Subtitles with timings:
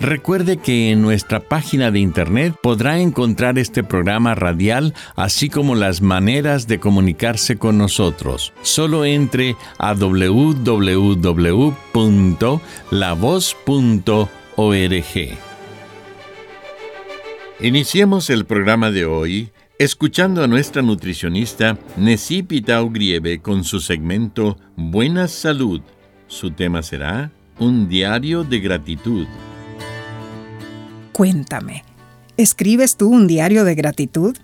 [0.00, 6.02] Recuerde que en nuestra página de internet podrá encontrar este programa radial, así como las
[6.02, 8.52] maneras de comunicarse con nosotros.
[8.62, 10.98] Solo entre a www.lavoz.org.
[17.60, 19.50] Iniciemos el programa de hoy
[19.80, 25.80] escuchando a nuestra nutricionista Nessie Pitao Grieve con su segmento Buena Salud.
[26.28, 29.26] Su tema será Un diario de gratitud.
[31.18, 31.82] Cuéntame,
[32.36, 34.36] ¿escribes tú un diario de gratitud?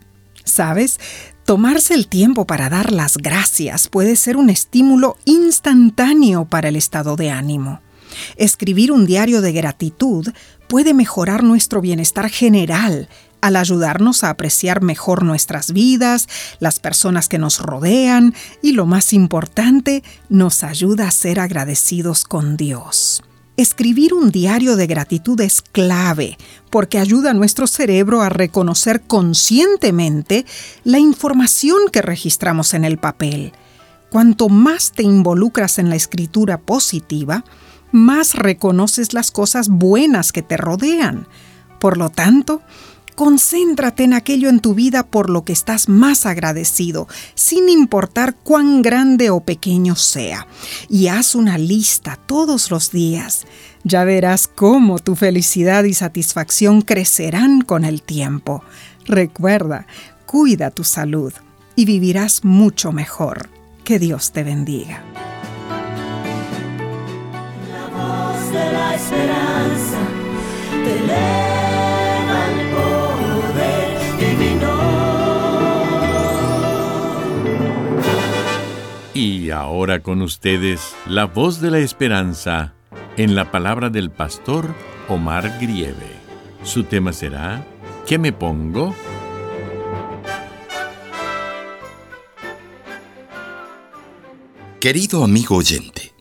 [0.45, 0.99] ¿Sabes?
[1.45, 7.15] Tomarse el tiempo para dar las gracias puede ser un estímulo instantáneo para el estado
[7.15, 7.81] de ánimo.
[8.35, 10.27] Escribir un diario de gratitud
[10.67, 13.09] puede mejorar nuestro bienestar general
[13.41, 16.29] al ayudarnos a apreciar mejor nuestras vidas,
[16.59, 22.57] las personas que nos rodean y lo más importante, nos ayuda a ser agradecidos con
[22.57, 23.23] Dios.
[23.57, 26.37] Escribir un diario de gratitud es clave
[26.71, 30.45] porque ayuda a nuestro cerebro a reconocer conscientemente
[30.83, 33.53] la información que registramos en el papel.
[34.11, 37.45] Cuanto más te involucras en la escritura positiva,
[37.93, 41.29] más reconoces las cosas buenas que te rodean.
[41.79, 42.61] Por lo tanto,
[43.15, 48.83] Concéntrate en aquello en tu vida por lo que estás más agradecido, sin importar cuán
[48.83, 50.49] grande o pequeño sea.
[50.89, 53.47] Y haz una lista todos los días.
[53.85, 58.65] Ya verás cómo tu felicidad y satisfacción crecerán con el tiempo.
[59.07, 59.87] Recuerda,
[60.27, 61.33] cuida tu salud
[61.77, 63.49] y vivirás mucho mejor.
[63.85, 65.05] Que Dios te bendiga.
[67.71, 69.99] La voz de la esperanza
[70.85, 71.07] te
[79.15, 82.75] Y ahora con ustedes la voz de la esperanza
[83.17, 84.75] en la palabra del pastor
[85.09, 86.19] Omar Grieve.
[86.65, 87.65] Su tema será
[88.09, 88.93] ¿Qué me pongo?
[94.81, 96.13] Querido amigo oyente,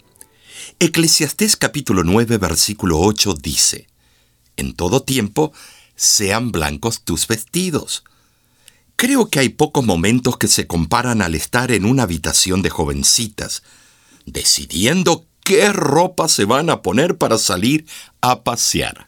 [0.77, 3.87] Eclesiastés capítulo 9 versículo 8 dice,
[4.55, 5.51] En todo tiempo
[5.95, 8.03] sean blancos tus vestidos
[8.95, 13.63] Creo que hay pocos momentos que se comparan al estar en una habitación de jovencitas,
[14.25, 17.85] decidiendo qué ropa se van a poner para salir
[18.21, 19.07] a pasear.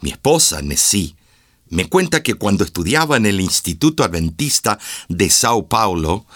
[0.00, 1.16] Mi esposa, Nessie,
[1.68, 4.78] me cuenta que cuando estudiaba en el Instituto Adventista
[5.08, 6.26] de Sao Paulo,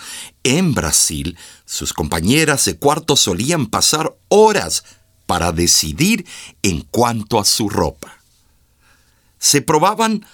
[0.42, 4.84] en Brasil, sus compañeras de cuarto solían pasar horas
[5.26, 6.26] para decidir
[6.62, 8.18] en cuanto a su ropa.
[9.38, 10.26] Se probaban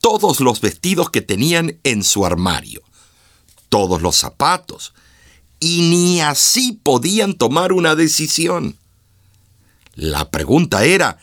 [0.00, 2.82] todos los vestidos que tenían en su armario,
[3.68, 4.94] todos los zapatos,
[5.60, 8.76] y ni así podían tomar una decisión.
[9.94, 11.18] La pregunta era,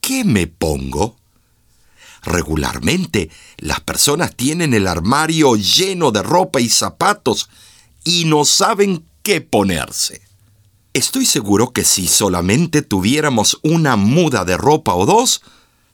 [0.00, 1.16] ¿qué me pongo?
[2.22, 7.50] Regularmente las personas tienen el armario lleno de ropa y zapatos
[8.02, 10.22] y no saben qué ponerse.
[10.94, 15.42] Estoy seguro que si solamente tuviéramos una muda de ropa o dos,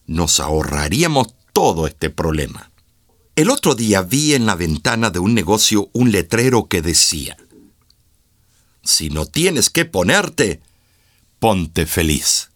[0.06, 2.70] nos ahorraríamos todo este problema.
[3.36, 7.36] El otro día vi en la ventana de un negocio un letrero que decía,
[8.82, 10.60] Si no tienes que ponerte,
[11.38, 12.50] ponte feliz.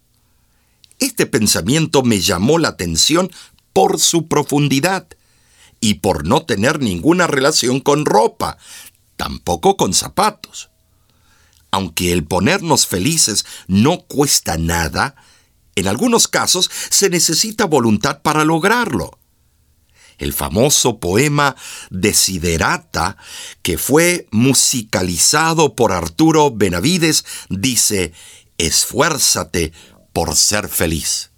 [0.98, 3.30] Este pensamiento me llamó la atención
[3.72, 5.06] por su profundidad
[5.80, 8.58] y por no tener ninguna relación con ropa,
[9.16, 10.70] tampoco con zapatos.
[11.70, 15.16] Aunque el ponernos felices no cuesta nada,
[15.76, 19.18] en algunos casos se necesita voluntad para lograrlo.
[20.18, 21.56] El famoso poema
[21.90, 23.16] Desiderata,
[23.62, 28.12] que fue musicalizado por Arturo Benavides, dice,
[28.56, 29.72] esfuérzate
[30.12, 31.30] por ser feliz.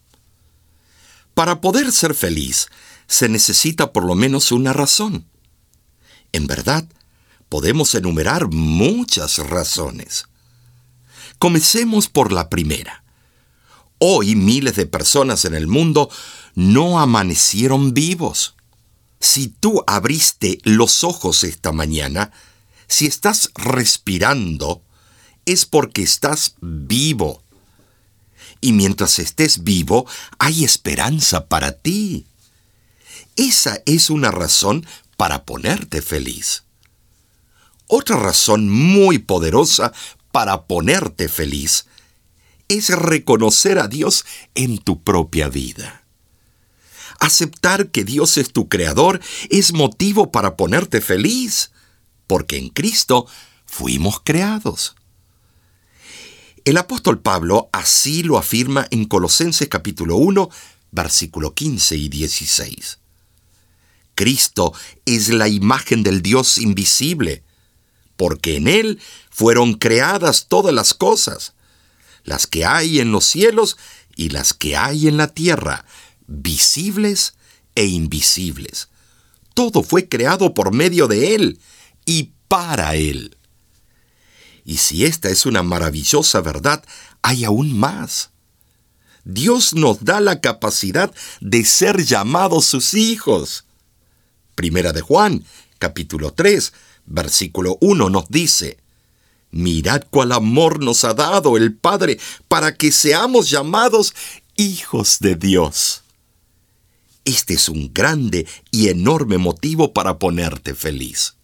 [1.32, 2.68] Para poder ser feliz,
[3.06, 5.26] se necesita por lo menos una razón.
[6.32, 6.86] En verdad,
[7.48, 10.26] Podemos enumerar muchas razones.
[11.38, 13.04] Comencemos por la primera.
[13.98, 16.10] Hoy miles de personas en el mundo
[16.54, 18.54] no amanecieron vivos.
[19.20, 22.30] Si tú abriste los ojos esta mañana,
[22.88, 24.82] si estás respirando,
[25.46, 27.42] es porque estás vivo.
[28.60, 30.06] Y mientras estés vivo,
[30.38, 32.26] hay esperanza para ti.
[33.36, 36.64] Esa es una razón para ponerte feliz.
[37.86, 39.92] Otra razón muy poderosa
[40.32, 41.86] para ponerte feliz
[42.68, 44.24] es reconocer a Dios
[44.54, 46.04] en tu propia vida.
[47.18, 51.70] Aceptar que Dios es tu creador es motivo para ponerte feliz,
[52.26, 53.26] porque en Cristo
[53.64, 54.96] fuimos creados.
[56.64, 60.50] El apóstol Pablo así lo afirma en Colosenses capítulo 1,
[60.90, 62.98] versículo 15 y 16.
[64.16, 64.72] Cristo
[65.04, 67.44] es la imagen del Dios invisible,
[68.16, 71.54] porque en Él fueron creadas todas las cosas,
[72.26, 73.78] las que hay en los cielos
[74.14, 75.86] y las que hay en la tierra,
[76.26, 77.34] visibles
[77.74, 78.88] e invisibles.
[79.54, 81.60] Todo fue creado por medio de Él
[82.04, 83.36] y para Él.
[84.64, 86.84] Y si esta es una maravillosa verdad,
[87.22, 88.30] hay aún más.
[89.24, 93.64] Dios nos da la capacidad de ser llamados sus hijos.
[94.54, 95.44] Primera de Juan,
[95.78, 96.72] capítulo 3,
[97.06, 98.78] versículo 1 nos dice,
[99.50, 104.14] Mirad cuál amor nos ha dado el Padre para que seamos llamados
[104.56, 106.02] hijos de Dios.
[107.24, 111.34] Este es un grande y enorme motivo para ponerte feliz.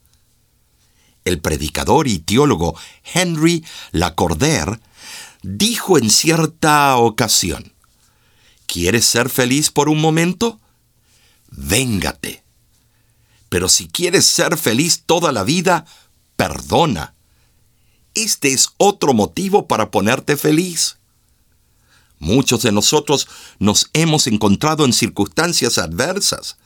[1.24, 2.76] El predicador y teólogo
[3.14, 4.80] Henry Lacordaire
[5.42, 7.72] dijo en cierta ocasión,
[8.66, 10.58] ¿Quieres ser feliz por un momento?
[11.50, 12.42] Véngate.
[13.50, 15.84] Pero si quieres ser feliz toda la vida,
[16.36, 17.14] perdona.
[18.14, 20.96] Este es otro motivo para ponerte feliz.
[22.18, 23.26] Muchos de nosotros
[23.58, 26.56] nos hemos encontrado en circunstancias adversas,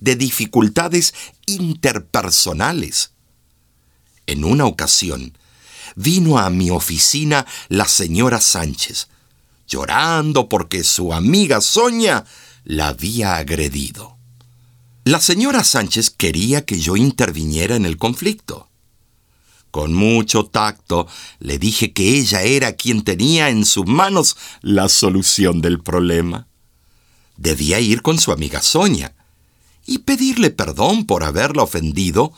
[0.00, 1.14] de dificultades
[1.46, 3.12] interpersonales.
[4.26, 5.38] En una ocasión,
[5.94, 9.08] vino a mi oficina la señora Sánchez,
[9.68, 12.24] llorando porque su amiga Sonia
[12.64, 14.16] la había agredido.
[15.04, 18.68] La señora Sánchez quería que yo interviniera en el conflicto.
[19.76, 21.06] Con mucho tacto
[21.38, 26.46] le dije que ella era quien tenía en sus manos la solución del problema.
[27.36, 29.14] Debía ir con su amiga Sonia
[29.84, 32.32] y pedirle perdón por haberla ofendido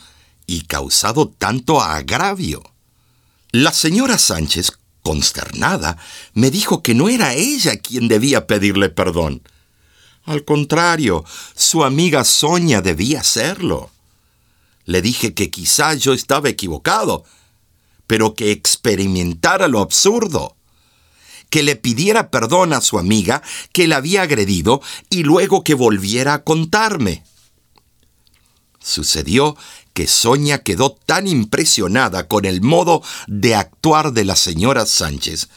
[0.48, 2.64] y causado tanto agravio.
[3.52, 4.72] La señora Sánchez,
[5.04, 5.96] consternada,
[6.34, 9.42] me dijo que no era ella quien debía pedirle perdón,
[10.24, 11.24] al contrario,
[11.54, 13.92] su amiga Sonia debía hacerlo.
[14.88, 17.22] Le dije que quizá yo estaba equivocado,
[18.06, 20.56] pero que experimentara lo absurdo,
[21.50, 23.42] que le pidiera perdón a su amiga
[23.72, 24.80] que la había agredido
[25.10, 27.22] y luego que volviera a contarme.
[28.80, 29.58] Sucedió
[29.92, 35.50] que Sonia quedó tan impresionada con el modo de actuar de la señora Sánchez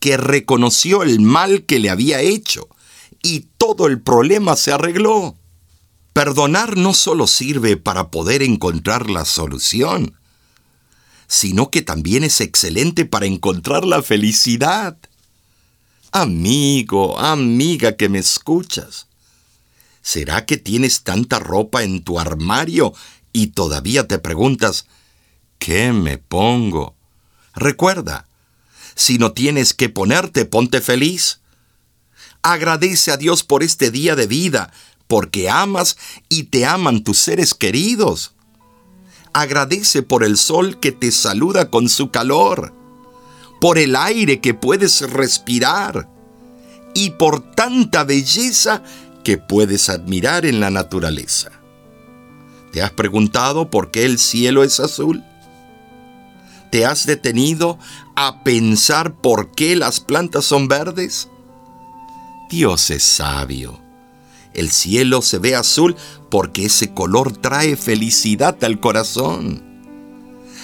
[0.00, 2.68] que reconoció el mal que le había hecho
[3.22, 5.36] y todo el problema se arregló.
[6.14, 10.14] Perdonar no solo sirve para poder encontrar la solución,
[11.26, 14.96] sino que también es excelente para encontrar la felicidad.
[16.12, 19.08] Amigo, amiga que me escuchas,
[20.02, 22.94] ¿será que tienes tanta ropa en tu armario
[23.32, 24.86] y todavía te preguntas,
[25.58, 26.94] ¿qué me pongo?
[27.56, 28.28] Recuerda,
[28.94, 31.40] si no tienes que ponerte, ponte feliz.
[32.42, 34.72] Agradece a Dios por este día de vida,
[35.14, 35.96] porque amas
[36.28, 38.34] y te aman tus seres queridos.
[39.32, 42.74] Agradece por el sol que te saluda con su calor,
[43.60, 46.08] por el aire que puedes respirar
[46.94, 48.82] y por tanta belleza
[49.22, 51.52] que puedes admirar en la naturaleza.
[52.72, 55.22] ¿Te has preguntado por qué el cielo es azul?
[56.72, 57.78] ¿Te has detenido
[58.16, 61.28] a pensar por qué las plantas son verdes?
[62.50, 63.83] Dios es sabio.
[64.54, 65.96] El cielo se ve azul
[66.30, 69.62] porque ese color trae felicidad al corazón.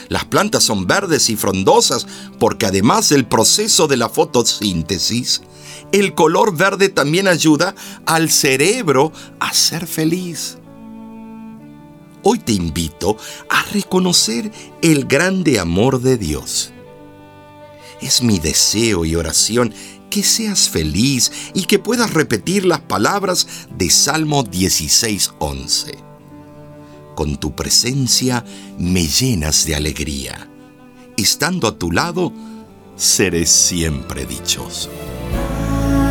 [0.09, 2.06] Las plantas son verdes y frondosas
[2.38, 5.42] porque además del proceso de la fotosíntesis,
[5.92, 7.75] el color verde también ayuda
[8.06, 10.56] al cerebro a ser feliz.
[12.23, 13.16] Hoy te invito
[13.49, 16.73] a reconocer el grande amor de Dios.
[18.00, 19.73] Es mi deseo y oración
[20.11, 25.95] que seas feliz y que puedas repetir las palabras de Salmo 16:11.
[27.14, 28.45] Con tu presencia
[28.79, 30.49] me llenas de alegría.
[31.17, 32.33] Estando a tu lado,
[32.97, 34.90] seré siempre dichoso.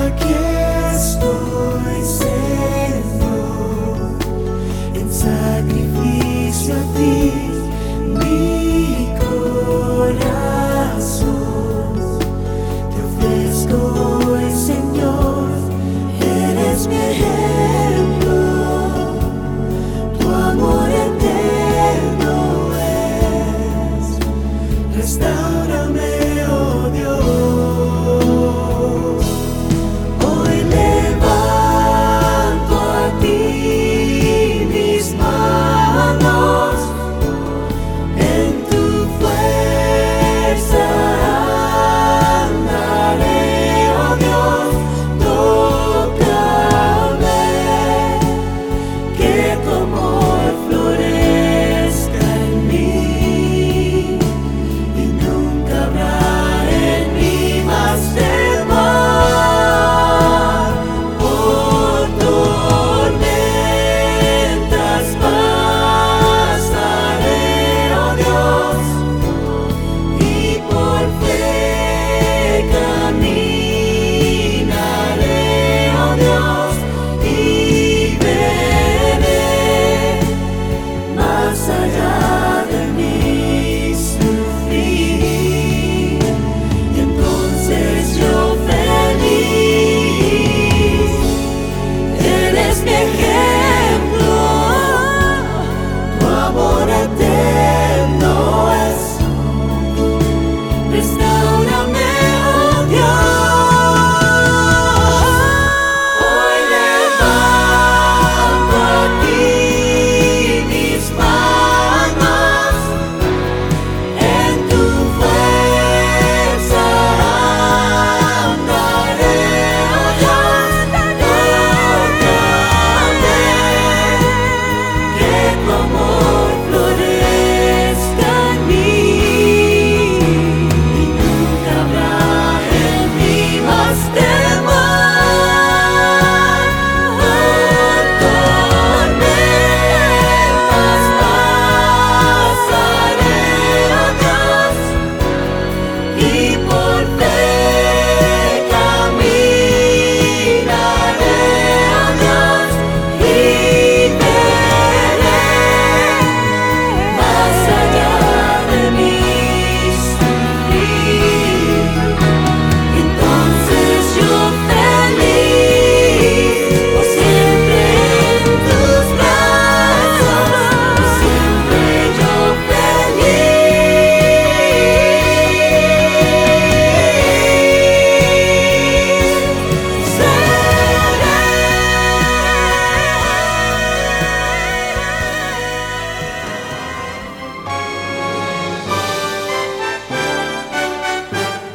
[0.05, 0.33] Aquí
[0.95, 3.39] estoy, Señor,
[4.95, 7.48] en sacrificio a ti,